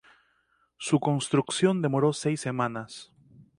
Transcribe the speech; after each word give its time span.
Su 0.79 0.99
construcción 0.99 1.83
demoró 1.83 2.11
seis 2.11 2.41
semanas. 2.41 3.11